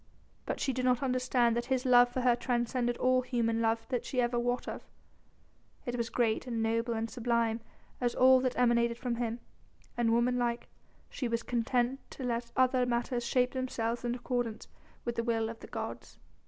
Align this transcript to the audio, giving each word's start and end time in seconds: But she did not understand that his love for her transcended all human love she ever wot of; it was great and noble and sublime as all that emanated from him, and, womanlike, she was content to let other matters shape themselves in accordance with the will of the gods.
But 0.47 0.59
she 0.59 0.73
did 0.73 0.83
not 0.83 1.03
understand 1.03 1.55
that 1.55 1.65
his 1.67 1.85
love 1.85 2.09
for 2.09 2.21
her 2.21 2.35
transcended 2.35 2.97
all 2.97 3.21
human 3.21 3.61
love 3.61 3.85
she 4.01 4.19
ever 4.19 4.39
wot 4.39 4.67
of; 4.67 4.81
it 5.85 5.95
was 5.95 6.09
great 6.09 6.47
and 6.47 6.63
noble 6.63 6.95
and 6.95 7.07
sublime 7.07 7.61
as 8.01 8.15
all 8.15 8.39
that 8.39 8.57
emanated 8.57 8.97
from 8.97 9.17
him, 9.17 9.41
and, 9.95 10.09
womanlike, 10.11 10.69
she 11.07 11.27
was 11.27 11.43
content 11.43 11.99
to 12.09 12.23
let 12.23 12.51
other 12.57 12.87
matters 12.87 13.23
shape 13.23 13.51
themselves 13.51 14.03
in 14.03 14.15
accordance 14.15 14.67
with 15.05 15.17
the 15.17 15.23
will 15.23 15.49
of 15.49 15.59
the 15.59 15.67
gods. 15.67 16.17